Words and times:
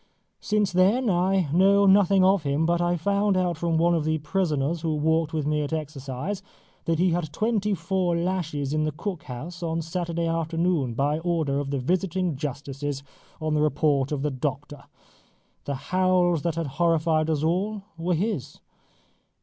Since 0.39 0.71
then 0.73 1.11
I 1.11 1.47
know 1.53 1.85
nothing 1.85 2.23
of 2.23 2.41
him, 2.41 2.65
but 2.65 2.81
I 2.81 2.97
found 2.97 3.37
out 3.37 3.55
from 3.55 3.77
one 3.77 3.93
of 3.93 4.03
the 4.03 4.17
prisoners 4.17 4.81
who 4.81 4.95
walked 4.95 5.31
with 5.31 5.45
me 5.45 5.61
at 5.61 5.73
exercise 5.73 6.41
that 6.85 6.97
he 6.97 7.11
had 7.11 7.25
had 7.25 7.33
twenty 7.33 7.75
four 7.75 8.17
lashes 8.17 8.73
in 8.73 8.83
the 8.83 8.91
cook 8.91 9.21
house 9.25 9.61
on 9.61 9.83
Saturday 9.83 10.25
afternoon, 10.25 10.95
by 10.95 11.19
order 11.19 11.59
of 11.59 11.69
the 11.69 11.77
visiting 11.77 12.35
justices 12.35 13.03
on 13.39 13.53
the 13.53 13.61
report 13.61 14.11
of 14.11 14.23
the 14.23 14.31
doctor. 14.31 14.85
The 15.65 15.75
howls 15.75 16.41
that 16.41 16.55
had 16.55 16.65
horrified 16.81 17.29
us 17.29 17.43
all 17.43 17.83
were 17.95 18.15
his. 18.15 18.59